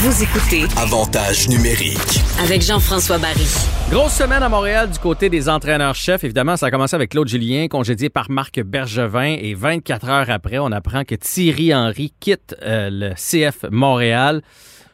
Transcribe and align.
Vous 0.00 0.22
écoutez 0.22 0.62
Avantage 0.76 1.48
numérique. 1.48 2.20
avec 2.40 2.62
Jean-François 2.62 3.18
Barry. 3.18 3.48
Grosse 3.90 4.12
semaine 4.12 4.44
à 4.44 4.48
Montréal 4.48 4.88
du 4.90 4.98
côté 5.00 5.28
des 5.28 5.48
entraîneurs-chefs. 5.48 6.22
Évidemment, 6.22 6.56
ça 6.56 6.66
a 6.66 6.70
commencé 6.70 6.94
avec 6.94 7.10
Claude 7.10 7.26
Julien, 7.26 7.66
congédié 7.66 8.08
par 8.08 8.30
Marc 8.30 8.60
Bergevin. 8.62 9.36
Et 9.40 9.54
24 9.54 10.08
heures 10.08 10.30
après, 10.30 10.58
on 10.58 10.70
apprend 10.70 11.02
que 11.02 11.16
Thierry 11.16 11.74
Henry 11.74 12.12
quitte 12.20 12.54
euh, 12.62 12.90
le 12.92 13.14
CF 13.14 13.64
Montréal. 13.72 14.42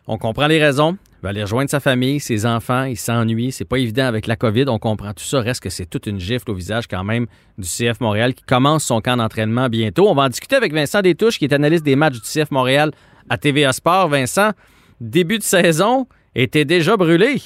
On 0.06 0.16
comprend 0.16 0.46
les 0.46 0.58
raisons. 0.64 0.96
Il 1.20 1.24
va 1.24 1.28
aller 1.30 1.42
rejoindre 1.42 1.68
sa 1.68 1.80
famille, 1.80 2.18
ses 2.18 2.46
enfants. 2.46 2.84
Il 2.84 2.96
s'ennuie. 2.96 3.52
C'est 3.52 3.66
pas 3.66 3.76
évident 3.76 4.06
avec 4.06 4.26
la 4.26 4.36
COVID. 4.36 4.64
On 4.68 4.78
comprend 4.78 5.12
tout 5.12 5.24
ça. 5.24 5.40
Reste 5.40 5.60
que 5.62 5.70
c'est 5.70 5.86
toute 5.86 6.06
une 6.06 6.18
gifle 6.18 6.50
au 6.50 6.54
visage 6.54 6.86
quand 6.88 7.04
même 7.04 7.26
du 7.58 7.68
CF 7.68 8.00
Montréal 8.00 8.32
qui 8.32 8.44
commence 8.44 8.84
son 8.84 9.02
camp 9.02 9.18
d'entraînement 9.18 9.68
bientôt. 9.68 10.08
On 10.08 10.14
va 10.14 10.22
en 10.22 10.28
discuter 10.30 10.56
avec 10.56 10.72
Vincent 10.72 11.02
Détouche, 11.02 11.38
qui 11.38 11.44
est 11.44 11.52
analyste 11.52 11.84
des 11.84 11.96
matchs 11.96 12.14
du 12.14 12.20
CF 12.20 12.50
Montréal 12.50 12.90
à 13.28 13.36
TVA 13.36 13.74
Sport. 13.74 14.08
Vincent, 14.08 14.52
début 15.00 15.38
de 15.38 15.42
saison 15.42 16.06
était 16.34 16.64
déjà 16.64 16.96
brûlé. 16.96 17.36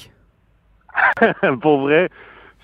pour 1.61 1.81
vrai, 1.81 2.09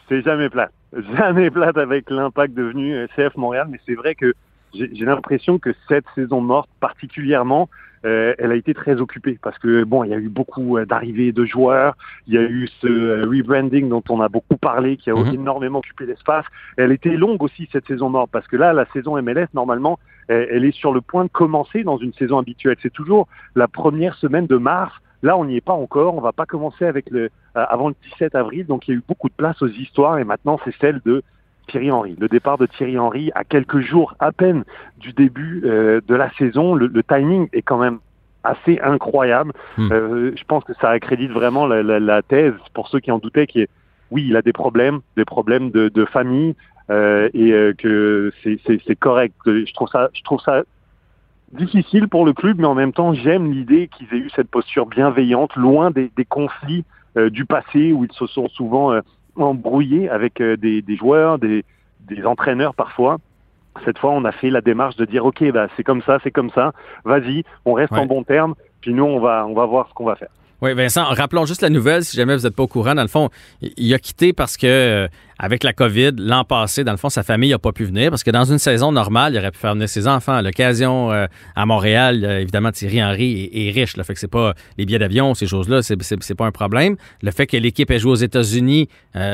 c'est 0.10 0.22
jamais 0.22 0.50
plate. 0.50 0.72
Jamais 1.18 1.50
plate 1.52 1.78
avec 1.78 2.10
l'impact 2.10 2.54
devenu 2.54 2.96
euh, 2.96 3.08
CF 3.16 3.36
Montréal, 3.36 3.68
mais 3.70 3.80
c'est 3.86 3.96
vrai 3.96 4.16
que 4.16 4.34
j'ai 4.74 5.06
l'impression 5.06 5.58
que 5.58 5.74
cette 5.88 6.06
saison 6.16 6.42
morte, 6.42 6.70
particulièrement, 6.80 7.70
euh, 8.06 8.36
elle 8.38 8.52
a 8.52 8.56
été 8.56 8.74
très 8.74 9.02
occupée 9.02 9.40
parce 9.42 9.58
que 9.58 9.84
bon, 9.84 10.04
il 10.04 10.12
y 10.12 10.14
a 10.14 10.18
eu 10.18 10.30
beaucoup 10.30 10.78
euh, 10.78 10.86
d'arrivées 10.86 11.32
de 11.32 11.44
joueurs, 11.46 11.96
il 12.28 12.36
y 12.36 12.38
a 12.38 12.44
eu 12.44 12.68
ce 12.82 12.88
euh, 12.88 13.26
rebranding 13.26 13.90
dont 13.90 14.04
on 14.10 14.22
a 14.22 14.30
beaucoup 14.30 14.58
parlé, 14.58 14.98
qui 14.98 15.10
a 15.10 15.16
Mhm. 15.16 15.34
énormément 15.34 15.80
occupé 15.80 16.06
l'espace. 16.06 16.46
Elle 16.78 16.92
était 16.92 17.18
longue 17.18 17.42
aussi 17.42 17.68
cette 17.72 17.88
saison 17.88 18.10
morte 18.10 18.30
parce 18.32 18.48
que 18.48 18.58
là, 18.58 18.74
la 18.74 18.86
saison 18.94 19.20
MLS 19.22 19.48
normalement, 19.54 19.98
elle, 20.28 20.66
est 20.66 20.76
sur 20.76 20.94
le 20.94 21.02
point 21.02 21.24
de 21.26 21.30
commencer 21.30 21.84
dans 21.84 21.98
une 21.98 22.14
saison 22.14 22.38
habituelle. 22.38 22.78
C'est 22.82 22.94
toujours 22.94 23.28
la 23.56 23.68
première 23.68 24.16
semaine 24.16 24.48
de 24.48 24.58
mars. 24.58 24.94
Là, 25.24 25.38
on 25.38 25.46
n'y 25.46 25.56
est 25.58 25.62
pas 25.62 25.74
encore. 25.74 26.16
On 26.16 26.22
va 26.22 26.32
pas 26.34 26.46
commencer 26.46 26.86
avec 26.86 27.10
le 27.10 27.30
euh, 27.58 27.66
avant 27.70 27.90
le 27.90 27.96
17 28.12 28.36
avril. 28.36 28.66
Donc, 28.66 28.88
il 28.88 28.92
y 28.92 28.94
a 28.94 28.98
eu 28.98 29.04
beaucoup 29.08 29.30
de 29.30 29.34
place 29.34 29.62
aux 29.62 29.68
histoires 29.68 30.20
et 30.20 30.24
maintenant, 30.24 30.60
c'est 30.66 30.76
celle 30.80 31.02
de 31.06 31.24
Thierry 31.68 31.92
Henry. 31.92 32.16
Le 32.20 32.28
départ 32.28 32.58
de 32.58 32.66
Thierry 32.66 32.98
Henry 33.00 33.32
à 33.34 33.44
quelques 33.44 33.80
jours 33.80 34.16
à 34.20 34.32
peine 34.32 34.64
du 35.00 35.14
début 35.14 35.62
euh, 35.66 36.02
de 36.08 36.16
la 36.16 36.30
saison. 36.34 36.76
Le, 36.76 36.88
le 36.88 37.04
timing 37.04 37.48
est 37.54 37.62
quand 37.64 37.78
même 37.80 38.00
assez 38.44 38.80
incroyable. 38.84 39.52
Hmm. 39.78 39.92
Euh, 39.92 40.32
je 40.36 40.44
pense 40.44 40.64
que 40.64 40.74
ça 40.80 40.90
accrédite 40.90 41.32
vraiment 41.32 41.66
la, 41.66 41.82
la- 41.82 42.00
la 42.00 42.22
thèse 42.22 42.54
pour 42.74 42.88
ceux 42.90 43.00
qui 43.00 43.12
en 43.12 43.18
doutaient 43.18 43.48
qui 43.48 43.62
est 43.62 43.70
oui, 44.12 44.26
il 44.28 44.36
a 44.36 44.44
des 44.44 44.54
problèmes, 44.54 45.00
des 45.18 45.26
problèmes 45.26 45.72
de, 45.72 45.90
de 45.90 46.06
famille 46.06 46.56
euh, 46.90 47.30
et 47.34 47.52
euh, 47.52 47.74
que 47.74 48.32
c'est- 48.44 48.96
correct. 49.00 49.34
Je 49.46 49.74
trouve 49.74 49.90
ça, 49.90 50.10
je 50.14 50.22
trouve 50.24 50.40
ça 50.42 50.64
difficile 51.52 52.08
pour 52.08 52.26
le 52.26 52.34
club, 52.34 52.58
mais 52.60 52.66
en 52.68 52.76
même 52.76 52.94
temps, 52.94 53.14
j'aime 53.14 53.52
l'idée 53.52 53.88
qu'ils 53.88 54.08
aient 54.14 54.22
eu 54.22 54.30
cette 54.36 54.50
posture 54.50 54.86
bienveillante, 54.86 55.56
loin 55.56 55.92
des, 55.92 56.12
des 56.16 56.26
conflits 56.26 56.84
euh, 57.18 57.30
du 57.30 57.46
passé 57.46 57.94
où 57.94 58.04
ils 58.04 58.12
se 58.14 58.28
sont 58.28 58.50
souvent 58.50 58.92
euh, 58.92 59.02
embrouillés 59.38 60.10
avec 60.10 60.42
euh, 60.42 60.58
des, 60.58 60.82
des 60.82 60.96
joueurs, 60.98 61.40
des, 61.40 61.64
des 62.02 62.26
entraîneurs 62.26 62.76
parfois. 62.76 63.18
Cette 63.84 63.98
fois, 64.00 64.12
on 64.12 64.24
a 64.26 64.32
fait 64.32 64.50
la 64.50 64.62
démarche 64.62 64.96
de 64.96 65.06
dire, 65.06 65.26
ok, 65.26 65.52
bah, 65.52 65.68
c'est 65.76 65.84
comme 65.84 66.02
ça, 66.02 66.20
c'est 66.24 66.32
comme 66.32 66.50
ça, 66.52 66.72
vas-y, 67.04 67.44
on 67.66 67.74
reste 67.74 67.92
Ouais. 67.92 68.00
en 68.00 68.06
bon 68.06 68.24
terme, 68.24 68.56
puis 68.82 68.94
nous, 68.94 69.04
on 69.04 69.20
va, 69.20 69.46
on 69.48 69.54
va 69.54 69.66
voir 69.66 69.90
ce 69.90 69.94
qu'on 69.94 70.06
va 70.06 70.16
faire. 70.16 70.30
Oui, 70.62 70.74
Vincent, 70.74 71.04
rappelons 71.04 71.46
juste 71.46 71.62
la 71.62 71.70
nouvelle, 71.70 72.06
si 72.06 72.16
jamais 72.16 72.36
vous 72.36 72.44
n'êtes 72.44 72.56
pas 72.56 72.64
au 72.64 72.68
courant. 72.68 72.96
Dans 72.96 73.02
le 73.02 73.10
fond, 73.10 73.30
il 73.62 73.94
a 73.94 74.00
quitté 74.00 74.32
parce 74.32 74.56
que, 74.56 74.66
euh, 74.66 75.08
avec 75.38 75.66
la 75.66 75.74
COVID, 75.74 76.14
l'an 76.18 76.46
passé, 76.46 76.86
dans 76.86 76.94
le 76.94 76.98
fond, 76.98 77.10
sa 77.10 77.24
famille 77.24 77.50
n'a 77.50 77.60
pas 77.60 77.74
pu 77.74 77.84
venir 77.84 78.10
parce 78.10 78.24
que 78.24 78.32
dans 78.32 78.46
une 78.46 78.58
saison 78.58 78.94
normale, 78.94 79.34
il 79.34 79.38
aurait 79.38 79.52
pu 79.52 79.60
faire 79.60 79.74
venir 79.74 79.90
ses 79.90 80.08
enfants. 80.08 80.42
L'occasion, 80.42 81.12
euh, 81.12 81.28
à 81.58 81.66
Montréal, 81.66 82.24
euh, 82.24 82.40
évidemment, 82.40 82.72
Thierry 82.72 83.04
Henry 83.04 83.50
est, 83.52 83.72
riche. 83.72 83.98
Là, 83.98 84.06
fait 84.06 84.14
que 84.14 84.20
c'est 84.20 84.30
pas 84.30 84.54
les 84.78 84.86
billets 84.86 85.00
d'avion, 85.00 85.34
ces 85.34 85.46
choses-là, 85.46 85.82
c'est, 85.82 86.02
c'est, 86.02 86.24
c'est 86.24 86.36
pas 86.36 86.46
un 86.46 86.52
problème. 86.52 86.96
Le 87.22 87.32
fait 87.32 87.48
que 87.48 87.58
l'équipe 87.58 87.92
ait 87.92 88.00
joué 88.00 88.14
aux 88.14 88.16
États-Unis 88.16 88.88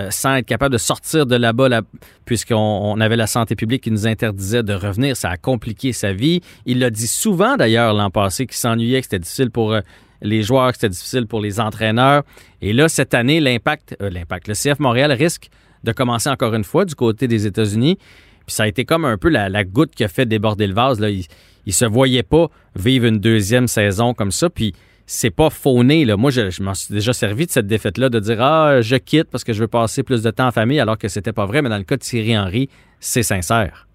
sans 0.10 0.36
être 0.36 0.46
capable 0.46 0.74
de 0.74 0.80
sortir 0.80 1.28
de 1.28 1.36
là-bas, 1.36 1.70
là, 1.70 1.82
puisqu'on 2.26 2.56
on 2.56 3.00
avait 3.00 3.16
la 3.16 3.28
santé 3.28 3.56
publique 3.56 3.84
qui 3.84 3.92
nous 3.92 4.08
interdisait 4.08 4.64
de 4.64 4.74
revenir, 4.74 5.16
ça 5.16 5.30
a 5.30 5.38
compliqué 5.38 5.94
sa 5.94 6.14
vie. 6.14 6.42
Il 6.66 6.80
l'a 6.80 6.90
dit 6.90 7.08
souvent, 7.08 7.58
d'ailleurs, 7.58 7.94
l'an 7.94 8.10
passé, 8.10 8.48
qu'il 8.48 8.58
s'ennuyait, 8.58 9.02
que 9.02 9.06
c'était 9.06 9.20
difficile 9.20 9.52
pour... 9.52 9.76
les 10.22 10.44
joueurs, 10.44 10.72
c'était 10.74 10.90
difficile 10.90 11.28
pour 11.28 11.42
les 11.42 11.60
entraîneurs. 11.60 12.24
Et 12.62 12.74
là, 12.74 12.90
cette 12.90 13.14
année, 13.14 13.40
l'impact, 13.40 13.96
euh, 14.02 14.10
l'impact, 14.10 14.48
le 14.48 14.54
CF 14.54 14.80
Montréal 14.80 15.12
risque 15.12 15.50
de 15.84 15.92
commencer 15.92 16.30
encore 16.30 16.54
une 16.54 16.64
fois 16.64 16.86
du 16.86 16.96
côté 16.96 17.28
des 17.28 17.48
États-Unis. 17.48 17.98
Puis 18.46 18.56
ça 18.56 18.64
a 18.64 18.68
été 18.68 18.86
comme 18.86 19.06
un 19.06 19.18
peu 19.18 19.30
la, 19.30 19.64
goutte 19.64 19.96
qui 19.96 20.04
a 20.04 20.08
fait 20.08 20.26
déborder 20.26 20.68
le 20.68 20.74
vase. 20.74 21.00
Là. 21.00 21.10
Il, 21.10 21.26
il 21.66 21.74
se 21.74 21.86
voyait 21.86 22.24
pas 22.24 22.48
vivre 22.76 23.06
une 23.06 23.20
deuxième 23.20 23.68
saison 23.68 24.14
comme 24.14 24.32
ça. 24.32 24.50
Puis 24.50 24.74
c'est 25.06 25.32
pas 25.32 25.50
fauné. 25.50 26.06
Là. 26.06 26.18
Moi, 26.18 26.32
je, 26.32 26.50
je 26.50 26.64
m'en 26.64 26.74
suis 26.74 26.94
déjà 26.94 27.14
servi 27.14 27.46
de 27.46 27.52
cette 27.52 27.68
défaite-là, 27.68 28.10
de 28.10 28.20
dire 28.20 28.42
Ah, 28.42 28.82
je 28.82 28.96
quitte 28.96 29.30
parce 29.30 29.44
que 29.44 29.54
je 29.54 29.60
veux 29.60 29.68
passer 29.68 30.04
plus 30.04 30.22
de 30.22 30.32
temps 30.32 30.48
en 30.48 30.52
famille, 30.52 30.80
alors 30.80 30.98
que 30.98 31.08
c'était 31.08 31.34
pas 31.34 31.46
vrai. 31.46 31.62
Mais 31.62 31.70
dans 31.70 31.78
le 31.78 31.84
cas 31.84 31.98
de 31.98 32.02
Thierry 32.02 32.38
Henry, 32.38 32.70
c'est 33.00 33.24
sincère. 33.24 33.88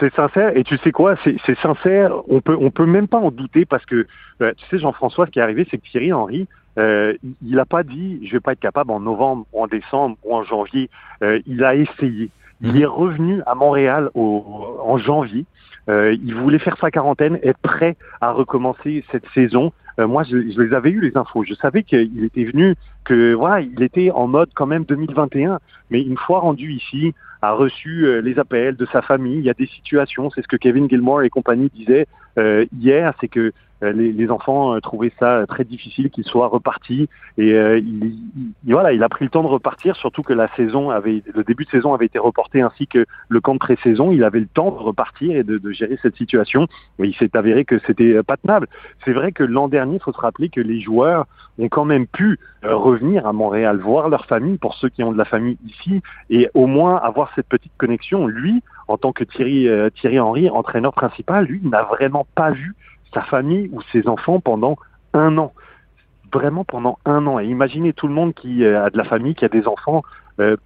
C'est 0.00 0.12
sincère 0.14 0.56
et 0.56 0.64
tu 0.64 0.76
sais 0.78 0.90
quoi, 0.92 1.16
c'est 1.22 1.36
c'est 1.44 1.58
sincère. 1.58 2.12
On 2.28 2.40
peut 2.40 2.56
on 2.58 2.70
peut 2.70 2.86
même 2.86 3.08
pas 3.08 3.18
en 3.18 3.30
douter 3.30 3.64
parce 3.66 3.84
que 3.84 4.06
euh, 4.40 4.52
tu 4.56 4.64
sais 4.70 4.78
Jean-François, 4.78 5.26
ce 5.26 5.30
qui 5.30 5.38
est 5.38 5.42
arrivé, 5.42 5.66
c'est 5.70 5.78
que 5.78 5.86
Thierry 5.86 6.12
Henry, 6.12 6.48
euh, 6.78 7.14
il- 7.22 7.34
il 7.46 7.58
a 7.58 7.66
pas 7.66 7.82
dit 7.82 8.26
je 8.26 8.32
vais 8.32 8.40
pas 8.40 8.52
être 8.52 8.60
capable 8.60 8.90
en 8.90 9.00
novembre 9.00 9.44
ou 9.52 9.62
en 9.62 9.66
décembre 9.66 10.16
ou 10.24 10.34
en 10.34 10.42
janvier. 10.44 10.88
Euh, 11.22 11.40
il 11.46 11.62
a 11.62 11.74
essayé. 11.74 12.30
Il 12.62 12.72
Mhm. 12.74 12.80
est 12.82 12.86
revenu 12.86 13.42
à 13.46 13.54
Montréal 13.54 14.08
au, 14.14 14.44
en 14.84 14.96
janvier. 14.96 15.44
Euh, 15.88 16.16
il 16.24 16.34
voulait 16.34 16.60
faire 16.60 16.76
sa 16.78 16.90
quarantaine, 16.90 17.38
être 17.42 17.58
prêt 17.58 17.96
à 18.20 18.30
recommencer 18.32 19.04
cette 19.10 19.26
saison. 19.34 19.72
Euh, 19.98 20.06
moi, 20.06 20.22
je, 20.24 20.36
les 20.36 20.74
avais 20.74 20.90
eu 20.90 21.00
les 21.00 21.16
infos. 21.16 21.44
Je 21.44 21.54
savais 21.54 21.82
qu'il 21.82 22.24
était 22.24 22.44
venu, 22.44 22.74
que 23.04 23.34
voilà, 23.34 23.60
il 23.60 23.82
était 23.82 24.10
en 24.10 24.26
mode 24.26 24.50
quand 24.54 24.66
même 24.66 24.84
2021. 24.84 25.58
Mais 25.90 26.02
une 26.02 26.16
fois 26.16 26.40
rendu 26.40 26.72
ici, 26.72 27.14
a 27.42 27.52
reçu 27.52 28.06
euh, 28.06 28.20
les 28.20 28.38
appels 28.38 28.76
de 28.76 28.86
sa 28.86 29.02
famille. 29.02 29.38
Il 29.38 29.44
y 29.44 29.50
a 29.50 29.54
des 29.54 29.66
situations, 29.66 30.30
c'est 30.30 30.42
ce 30.42 30.48
que 30.48 30.56
Kevin 30.56 30.88
Gilmore 30.88 31.22
et 31.22 31.30
compagnie 31.30 31.70
disaient 31.74 32.06
euh, 32.38 32.64
hier, 32.78 33.12
c'est 33.20 33.28
que 33.28 33.52
les, 33.84 34.30
enfants 34.30 34.78
trouvaient 34.78 35.10
ça 35.18 35.44
très 35.48 35.64
difficile 35.64 36.08
qu'il 36.10 36.22
soit 36.22 36.46
reparti. 36.46 37.08
Et 37.36 37.50
il, 37.50 38.14
il- 38.64 38.72
voilà, 38.72 38.92
il 38.92 39.02
a 39.02 39.08
pris 39.08 39.24
le 39.24 39.30
temps 39.32 39.42
de 39.42 39.48
repartir, 39.48 39.96
surtout 39.96 40.22
que 40.22 40.32
la 40.32 40.46
saison 40.54 40.90
avait, 40.90 41.20
le 41.34 41.42
début 41.42 41.64
de 41.64 41.70
saison 41.70 41.92
avait 41.92 42.06
été 42.06 42.20
reporté 42.20 42.62
ainsi 42.62 42.86
que 42.86 43.06
le 43.28 43.40
camp 43.40 43.54
de 43.54 43.58
pré-saison. 43.58 44.12
Il 44.12 44.22
avait 44.22 44.38
le 44.38 44.46
temps 44.46 44.70
de 44.70 44.78
repartir 44.78 45.36
et 45.36 45.42
de, 45.42 45.58
de 45.58 45.72
gérer 45.72 45.98
cette 46.00 46.14
situation. 46.14 46.68
Mais 47.00 47.08
il 47.08 47.14
s'est 47.16 47.36
avéré 47.36 47.64
que 47.64 47.80
c'était 47.84 48.22
pas 48.22 48.36
tenable. 48.36 48.68
C'est 49.04 49.12
vrai 49.12 49.32
que 49.32 49.42
l'an 49.42 49.66
dernier, 49.66 49.81
il 49.90 50.00
faut 50.00 50.12
se 50.12 50.20
rappeler 50.20 50.48
que 50.48 50.60
les 50.60 50.80
joueurs 50.80 51.26
ont 51.58 51.68
quand 51.68 51.84
même 51.84 52.06
pu 52.06 52.38
euh, 52.64 52.74
revenir 52.74 53.26
à 53.26 53.32
Montréal, 53.32 53.78
voir 53.78 54.08
leur 54.08 54.26
famille 54.26 54.58
pour 54.58 54.74
ceux 54.74 54.88
qui 54.88 55.02
ont 55.02 55.12
de 55.12 55.18
la 55.18 55.24
famille 55.24 55.58
ici 55.66 56.02
et 56.30 56.48
au 56.54 56.66
moins 56.66 56.96
avoir 56.96 57.30
cette 57.34 57.48
petite 57.48 57.72
connexion. 57.78 58.26
Lui, 58.26 58.62
en 58.88 58.96
tant 58.96 59.12
que 59.12 59.24
Thierry, 59.24 59.68
euh, 59.68 59.90
Thierry 59.90 60.18
Henry, 60.18 60.48
entraîneur 60.48 60.92
principal, 60.92 61.44
lui, 61.44 61.60
n'a 61.62 61.82
vraiment 61.82 62.26
pas 62.34 62.50
vu 62.50 62.74
sa 63.12 63.22
famille 63.22 63.68
ou 63.72 63.80
ses 63.92 64.08
enfants 64.08 64.40
pendant 64.40 64.76
un 65.12 65.36
an. 65.38 65.52
Vraiment 66.32 66.64
pendant 66.64 66.98
un 67.04 67.26
an. 67.26 67.38
Et 67.38 67.46
imaginez 67.46 67.92
tout 67.92 68.08
le 68.08 68.14
monde 68.14 68.32
qui 68.32 68.64
euh, 68.64 68.84
a 68.84 68.90
de 68.90 68.96
la 68.96 69.04
famille, 69.04 69.34
qui 69.34 69.44
a 69.44 69.48
des 69.48 69.66
enfants, 69.66 70.02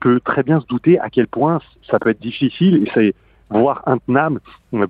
peut 0.00 0.20
très 0.20 0.44
bien 0.44 0.60
se 0.60 0.66
douter 0.66 0.98
à 1.00 1.10
quel 1.10 1.26
point 1.26 1.60
ça 1.90 1.98
peut 1.98 2.10
être 2.10 2.20
difficile 2.20 2.84
et 2.84 2.90
c'est 2.94 3.14
voire 3.50 3.82
intenable 3.84 4.40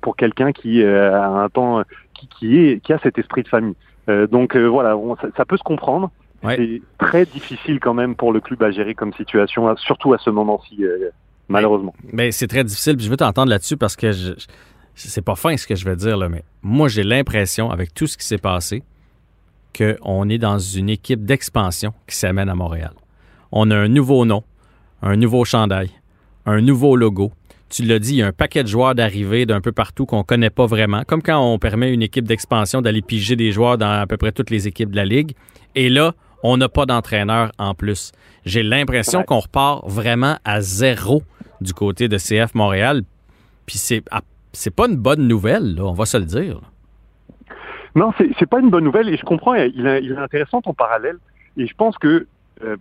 pour 0.02 0.16
quelqu'un 0.16 0.52
qui 0.52 0.84
a 0.84 1.26
un 1.26 1.48
temps, 1.48 1.82
qui 2.38 2.80
a 2.90 2.98
cet 2.98 3.18
esprit 3.18 3.42
de 3.42 3.48
famille. 3.48 3.74
Euh, 4.08 4.26
donc 4.26 4.56
euh, 4.56 4.66
voilà, 4.66 4.96
on- 4.96 5.16
ça, 5.16 5.28
ça 5.36 5.44
peut 5.44 5.56
se 5.56 5.62
comprendre. 5.62 6.10
Ouais. 6.42 6.56
C'est 6.56 6.82
très 7.06 7.24
difficile 7.26 7.80
quand 7.80 7.94
même 7.94 8.14
pour 8.14 8.32
le 8.32 8.40
club 8.40 8.62
à 8.62 8.70
gérer 8.70 8.94
comme 8.94 9.12
situation, 9.14 9.74
surtout 9.76 10.12
à 10.14 10.18
ce 10.18 10.30
moment-ci, 10.30 10.84
euh, 10.84 11.10
malheureusement. 11.48 11.94
Ben, 12.12 12.30
c'est 12.30 12.46
très 12.46 12.62
difficile. 12.62 12.96
Puis 12.96 13.06
je 13.06 13.10
veux 13.10 13.16
t'entendre 13.16 13.48
là-dessus 13.50 13.76
parce 13.76 13.96
que 13.96 14.12
je, 14.12 14.32
je- 14.38 14.46
c'est 14.94 15.22
pas 15.24 15.34
fin 15.34 15.56
ce 15.56 15.66
que 15.66 15.74
je 15.74 15.84
vais 15.84 15.96
dire, 15.96 16.16
là, 16.16 16.28
mais 16.28 16.42
moi, 16.62 16.88
j'ai 16.88 17.02
l'impression, 17.02 17.70
avec 17.70 17.92
tout 17.94 18.06
ce 18.06 18.16
qui 18.16 18.26
s'est 18.26 18.38
passé, 18.38 18.82
qu'on 19.76 20.28
est 20.28 20.38
dans 20.38 20.58
une 20.58 20.88
équipe 20.88 21.24
d'expansion 21.24 21.92
qui 22.06 22.16
s'amène 22.16 22.48
à 22.48 22.54
Montréal. 22.54 22.92
On 23.52 23.70
a 23.70 23.76
un 23.76 23.88
nouveau 23.88 24.24
nom, 24.24 24.42
un 25.02 25.16
nouveau 25.16 25.44
chandail, 25.44 25.90
un 26.46 26.60
nouveau 26.60 26.96
logo. 26.96 27.32
Tu 27.68 27.82
l'as 27.82 27.98
dit, 27.98 28.12
il 28.14 28.16
y 28.18 28.22
a 28.22 28.28
un 28.28 28.32
paquet 28.32 28.62
de 28.62 28.68
joueurs 28.68 28.94
d'arrivée 28.94 29.44
d'un 29.44 29.60
peu 29.60 29.72
partout 29.72 30.06
qu'on 30.06 30.22
connaît 30.22 30.50
pas 30.50 30.66
vraiment, 30.66 31.02
comme 31.04 31.20
quand 31.22 31.38
on 31.40 31.58
permet 31.58 31.86
à 31.86 31.90
une 31.90 32.02
équipe 32.02 32.24
d'expansion 32.26 32.80
d'aller 32.80 33.02
piger 33.02 33.34
des 33.34 33.50
joueurs 33.50 33.76
dans 33.76 33.90
à 33.90 34.06
peu 34.06 34.16
près 34.16 34.30
toutes 34.32 34.50
les 34.50 34.68
équipes 34.68 34.90
de 34.92 34.96
la 34.96 35.04
Ligue. 35.04 35.32
Et 35.74 35.88
là, 35.88 36.14
on 36.44 36.56
n'a 36.56 36.68
pas 36.68 36.86
d'entraîneur 36.86 37.50
en 37.58 37.74
plus. 37.74 38.12
J'ai 38.44 38.62
l'impression 38.62 39.20
Ouais. 39.20 39.24
qu'on 39.24 39.40
repart 39.40 39.82
vraiment 39.88 40.36
à 40.44 40.60
zéro 40.60 41.22
du 41.60 41.72
côté 41.72 42.08
de 42.08 42.18
CF 42.18 42.54
Montréal. 42.54 43.02
Puis 43.66 43.78
c'est 43.78 44.02
c'est 44.52 44.74
pas 44.74 44.86
une 44.88 44.96
bonne 44.96 45.26
nouvelle, 45.26 45.74
là, 45.74 45.84
on 45.84 45.92
va 45.92 46.06
se 46.06 46.16
le 46.16 46.24
dire. 46.24 46.60
Non, 47.96 48.12
c'est 48.16 48.28
c'est 48.38 48.46
pas 48.48 48.60
une 48.60 48.70
bonne 48.70 48.84
nouvelle 48.84 49.08
et 49.08 49.16
je 49.16 49.24
comprends. 49.24 49.54
Il 49.54 49.86
est, 49.86 50.02
il 50.04 50.12
est 50.12 50.16
intéressant 50.16 50.60
ton 50.62 50.72
parallèle 50.74 51.16
et 51.56 51.66
je 51.66 51.74
pense 51.74 51.98
que 51.98 52.26
euh, 52.64 52.76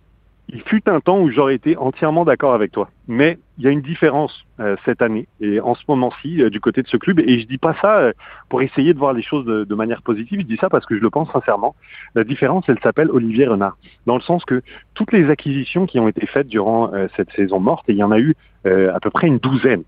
il 0.48 0.62
fut 0.62 0.88
un 0.88 1.00
temps 1.00 1.20
où 1.20 1.30
j'aurais 1.30 1.56
été 1.56 1.76
entièrement 1.76 2.24
d'accord 2.24 2.54
avec 2.54 2.70
toi. 2.70 2.88
Mais 3.08 3.38
il 3.58 3.64
y 3.64 3.68
a 3.68 3.70
une 3.70 3.80
différence 3.80 4.44
euh, 4.60 4.76
cette 4.84 5.02
année 5.02 5.26
et 5.40 5.60
en 5.60 5.74
ce 5.74 5.82
moment-ci 5.88 6.40
euh, 6.40 6.50
du 6.50 6.60
côté 6.60 6.82
de 6.82 6.88
ce 6.88 6.96
club. 6.96 7.18
Et 7.20 7.40
je 7.40 7.46
dis 7.46 7.58
pas 7.58 7.74
ça 7.82 7.98
euh, 7.98 8.12
pour 8.48 8.62
essayer 8.62 8.94
de 8.94 8.98
voir 8.98 9.12
les 9.12 9.22
choses 9.22 9.44
de, 9.44 9.64
de, 9.64 9.74
manière 9.74 10.02
positive. 10.02 10.40
Je 10.40 10.46
dis 10.46 10.56
ça 10.56 10.68
parce 10.68 10.86
que 10.86 10.96
je 10.96 11.02
le 11.02 11.10
pense 11.10 11.30
sincèrement. 11.32 11.74
La 12.14 12.22
différence, 12.22 12.64
elle 12.68 12.78
s'appelle 12.80 13.10
Olivier 13.10 13.46
Renard, 13.46 13.76
dans 14.06 14.14
le 14.14 14.22
sens 14.22 14.44
que 14.44 14.62
toutes 14.94 15.12
les 15.12 15.30
acquisitions 15.30 15.86
qui 15.86 15.98
ont 15.98 16.08
été 16.08 16.26
faites 16.26 16.46
durant 16.46 16.92
cette 17.16 17.30
saison 17.32 17.58
morte, 17.58 17.88
et 17.88 17.92
il 17.92 17.98
y 17.98 18.02
en 18.02 18.12
a 18.12 18.18
eu 18.18 18.34
à 18.64 18.98
peu 19.00 19.10
près 19.10 19.26
une 19.26 19.38
douzaine. 19.38 19.82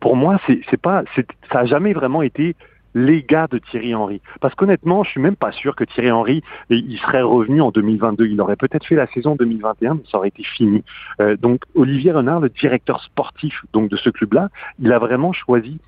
pour 0.00 0.16
moi, 0.16 0.38
c'est 0.46 0.80
pas, 0.80 1.04
ça 1.52 1.60
a 1.60 1.64
jamais 1.64 1.92
vraiment 1.92 2.22
été 2.22 2.56
les 2.94 3.22
gars 3.22 3.48
de 3.50 3.58
Thierry 3.58 3.94
Henry. 3.94 4.20
Parce 4.40 4.54
qu'honnêtement, 4.54 5.04
je 5.04 5.10
suis 5.10 5.20
même 5.20 5.36
pas 5.36 5.52
sûr 5.52 5.74
que 5.74 5.84
Thierry 5.84 6.10
Henry 6.10 6.42
il 6.70 6.98
serait 6.98 7.22
revenu 7.22 7.60
en 7.60 7.70
2022. 7.70 8.26
Il 8.26 8.40
aurait 8.40 8.56
peut-être 8.56 8.86
fait 8.86 8.94
la 8.94 9.06
saison 9.08 9.34
2021, 9.34 9.94
mais 9.94 10.00
ça 10.10 10.18
aurait 10.18 10.28
été 10.28 10.44
fini. 10.44 10.84
Euh, 11.20 11.36
donc 11.36 11.62
Olivier 11.74 12.12
Renard, 12.12 12.40
le 12.40 12.48
directeur 12.48 13.02
sportif 13.02 13.64
donc 13.72 13.90
de 13.90 13.96
ce 13.96 14.10
club-là, 14.10 14.48
il 14.78 14.92
a 14.92 14.98
vraiment 14.98 15.32
choisi 15.32 15.78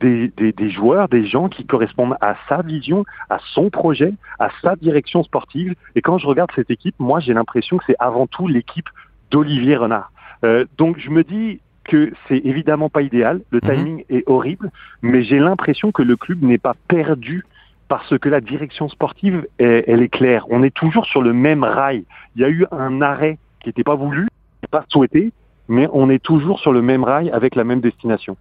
des, 0.00 0.70
joueurs, 0.70 1.08
des 1.08 1.26
gens 1.26 1.48
qui 1.48 1.64
correspondent 1.64 2.16
à 2.20 2.36
sa 2.48 2.62
vision, 2.62 3.04
à 3.30 3.38
son 3.54 3.70
projet, 3.70 4.12
à 4.38 4.50
sa 4.62 4.76
direction 4.76 5.22
sportive. 5.22 5.74
Et 5.94 6.02
quand 6.02 6.18
je 6.18 6.26
regarde 6.26 6.50
cette 6.54 6.70
équipe, 6.70 6.94
moi 6.98 7.20
j'ai 7.20 7.32
l'impression 7.32 7.78
que 7.78 7.84
c'est 7.86 7.96
avant 7.98 8.26
tout 8.26 8.46
l'équipe 8.46 8.88
d'Olivier 9.30 9.76
Renard. 9.76 10.12
Euh, 10.44 10.66
donc 10.76 10.98
je 10.98 11.10
me 11.10 11.24
dis, 11.24 11.60
que 11.84 12.12
c'est 12.28 12.38
évidemment 12.44 12.88
pas 12.88 13.02
idéal, 13.02 13.40
le 13.50 13.60
mhm. 13.62 13.70
timing 13.70 14.04
est 14.10 14.24
horrible, 14.26 14.70
mais 15.02 15.22
j'ai 15.22 15.38
l'impression 15.38 15.92
que 15.92 16.02
le 16.02 16.16
club 16.16 16.42
n'est 16.42 16.58
pas 16.58 16.74
perdu 16.88 17.44
parce 17.88 18.18
que 18.18 18.28
la 18.28 18.40
direction 18.40 18.88
sportive, 18.88 19.46
elle, 19.58 20.02
est 20.02 20.08
claire. 20.08 20.46
On 20.50 20.62
est 20.62 20.74
toujours 20.74 21.04
sur 21.06 21.22
le 21.22 21.32
même 21.32 21.62
rail. 21.62 22.04
Il 22.34 22.42
y 22.42 22.44
a 22.44 22.48
eu 22.48 22.66
un 22.72 23.02
arrêt 23.02 23.38
qui 23.60 23.68
n'était 23.68 23.84
pas 23.84 23.94
voulu, 23.94 24.28
pas 24.70 24.84
souhaité, 24.88 25.32
mais 25.68 25.86
on 25.92 26.10
est 26.10 26.22
toujours 26.22 26.58
sur 26.60 26.72
le 26.72 26.82
même 26.82 27.04
rail 27.04 27.30
avec 27.30 27.54
la 27.54 27.64
même 27.64 27.80
destination. 27.80 28.36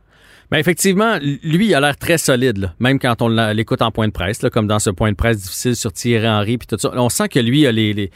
Ben 0.54 0.60
effectivement, 0.60 1.18
lui, 1.20 1.66
il 1.66 1.74
a 1.74 1.80
l'air 1.80 1.98
très 1.98 2.20
solide, 2.20 2.70
même 2.80 3.00
quand 3.00 3.24
on 3.24 3.28
l'écoute 3.28 3.82
en 3.82 3.90
point 3.90 4.08
de 4.08 4.14
presse, 4.14 4.40
comme 4.54 4.68
dans 4.68 4.78
ce 4.78 4.92
point 4.92 5.10
de 5.10 5.16
presse 5.16 5.42
difficile 5.42 5.76
sur 5.76 5.92
Thierry 5.92 6.30
Henry 6.30 6.60
puis 6.60 6.68
tout 6.68 6.78
ça. 6.78 6.92
On 6.94 7.10
sent 7.10 7.28
que 7.30 7.40
lui 7.40 7.66
a 7.66 7.72
les, 7.72 8.12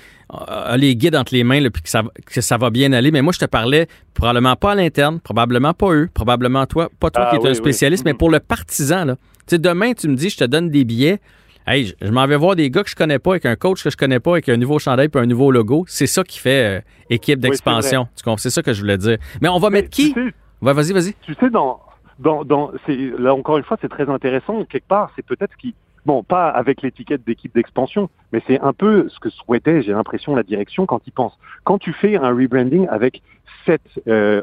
les, 0.76 0.96
guides 0.96 1.16
entre 1.16 1.34
les 1.34 1.44
mains 1.44 1.68
puis 1.72 1.82
que 1.82 1.90
ça, 1.90 2.04
que 2.28 2.42
ça 2.42 2.58
va 2.58 2.70
bien 2.70 2.94
aller. 2.94 3.10
Mais 3.10 3.24
moi, 3.24 3.34
je 3.34 3.40
te 3.40 3.46
parlais 3.46 3.88
probablement 4.14 4.56
pas 4.56 4.74
à 4.74 4.76
l'interne, 4.76 5.20
probablement 5.20 5.74
pas 5.74 5.92
eux, 5.96 6.10
probablement 6.14 6.68
toi, 6.68 6.92
pas 7.00 7.10
toi 7.10 7.28
ah 7.28 7.36
qui 7.36 7.44
es 7.44 7.50
un 7.50 7.56
spécialiste, 7.56 8.06
mais 8.06 8.14
pour 8.14 8.30
le 8.30 8.40
partisan. 8.40 9.06
Là. 9.06 9.16
sais, 9.48 9.58
demain, 9.58 9.94
tu 9.94 10.08
me 10.08 10.16
dis, 10.16 10.30
je 10.30 10.38
te 10.38 10.44
donne 10.44 10.70
des 10.70 10.86
billets. 10.86 11.20
Hey, 11.66 11.96
je, 12.00 12.12
m'en 12.12 12.28
vais 12.28 12.38
voir 12.38 12.56
des 12.56 12.70
gars 12.70 12.84
que 12.84 12.90
je 12.92 12.96
connais 12.96 13.18
pas, 13.18 13.32
avec 13.32 13.48
un 13.48 13.56
coach 13.56 13.84
que 13.84 13.90
je 13.90 13.98
connais 13.98 14.20
pas, 14.20 14.34
avec 14.34 14.48
un 14.48 14.58
nouveau 14.58 14.78
chandail 14.78 15.10
et 15.12 15.18
un 15.18 15.26
nouveau 15.26 15.50
logo. 15.50 15.86
C'est 15.88 16.06
ça 16.06 16.24
qui 16.24 16.38
fait 16.38 16.78
euh, 16.78 16.82
équipe 17.10 17.40
d'expansion. 17.40 18.08
c'est 18.38 18.52
ça 18.52 18.62
que 18.62 18.74
je 18.74 18.82
voulais 18.82 19.00
dire. 19.00 19.18
Mais 19.42 19.50
on 19.50 19.58
va 19.58 19.72
mettre 19.72 19.90
qui? 19.90 20.14
vas-y, 20.62 20.94
vas-y. 20.94 21.16
Tu 21.24 21.34
sais, 21.34 21.50
dans, 21.50 21.80
dans, 22.20 22.44
dans 22.44 22.72
là 22.88 23.34
encore 23.34 23.58
une 23.58 23.64
fois, 23.64 23.78
c'est 23.82 23.90
très 23.90 24.10
intéressant. 24.10 24.64
Quelque 24.66 24.88
part, 24.88 25.12
c'est 25.16 25.26
peut-être 25.26 25.56
qui, 25.58 25.76
bon, 26.06 26.24
pas 26.24 26.50
avec 26.50 26.82
l'étiquette 26.82 27.24
d'équipe 27.26 27.54
d'expansion, 27.54 28.10
mais 28.32 28.42
c'est 28.48 28.60
un 28.60 28.74
peu 28.74 29.10
ce 29.10 29.20
que 29.20 29.30
souhaitait, 29.30 29.82
j'ai 29.82 29.92
l'impression, 29.92 30.36
la 30.36 30.44
direction 30.44 30.86
quand 30.86 31.02
ils 31.06 31.14
pensent. 31.14 31.38
Quand 31.64 31.78
tu 31.78 31.94
fais 31.94 32.18
un 32.18 32.30
rebranding 32.30 32.88
avec 32.90 33.22
cette 33.66 34.02
euh, 34.08 34.42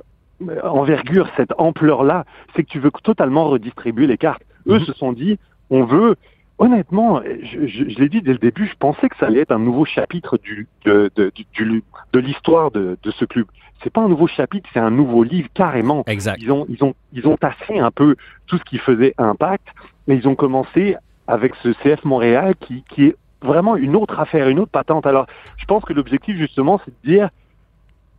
envergure, 0.63 1.29
cette 1.37 1.53
ampleur-là, 1.59 2.25
c'est 2.55 2.65
que 2.65 2.69
tu 2.69 2.81
veux 2.81 2.91
totalement 3.03 3.49
redistribuer 3.49 4.07
les 4.07 4.19
cartes. 4.19 4.43
Eux 4.67 4.79
mhm. 4.79 4.85
se 4.85 4.93
sont 4.93 5.13
dit, 5.13 5.39
on 5.71 5.85
veut 5.85 6.17
Honnêtement, 6.59 7.21
je, 7.23 7.67
je, 7.67 7.89
je 7.89 7.99
l'ai 7.99 8.09
dit 8.09 8.23
dès 8.23 8.33
le 8.33 8.39
début, 8.39 8.67
je 8.67 8.77
pensais 8.79 9.09
que 9.09 9.17
ça 9.17 9.27
allait 9.27 9.41
être 9.41 9.53
un 9.53 9.59
nouveau 9.59 9.85
chapitre 9.85 10.39
du, 10.39 10.69
de, 10.85 11.11
de, 11.17 11.33
du, 11.53 11.83
de 12.13 12.19
l'histoire 12.19 12.71
de, 12.71 12.97
de 13.03 13.11
ce 13.11 13.25
club. 13.25 13.47
C'est 13.83 13.93
pas 13.93 14.03
un 14.03 14.09
nouveau 14.09 14.29
chapitre, 14.29 14.69
c'est 14.73 14.81
un 14.81 14.91
nouveau 14.91 15.25
livre 15.25 15.49
carrément. 15.53 16.05
Exact. 16.07 16.41
Ils 16.41 16.53
ont, 16.53 16.65
ils 16.69 16.83
ont, 16.85 16.95
ils 17.13 17.27
ont 17.27 17.37
tassé 17.37 17.79
un 17.79 17.91
peu 17.91 18.17
tout 18.47 18.57
ce 18.59 18.65
qui 18.65 18.79
faisait 18.79 19.15
impact, 19.19 19.67
mais 20.07 20.17
ils 20.17 20.29
ont 20.29 20.37
commencé 20.37 20.97
avec 21.27 21.55
ce 21.57 21.73
CF 21.83 22.05
Montréal 22.05 22.55
qui, 22.61 22.85
qui 22.89 23.07
est 23.07 23.17
vraiment 23.43 23.77
une 23.77 23.97
autre 23.97 24.21
affaire, 24.21 24.49
une 24.49 24.61
autre 24.61 24.71
patente. 24.71 25.07
Alors, 25.07 25.27
je 25.57 25.65
pense 25.65 25.85
que 25.85 25.93
l'objectif 25.93 26.37
justement, 26.37 26.81
c'est 26.85 26.93
de 26.93 27.11
dire 27.17 27.31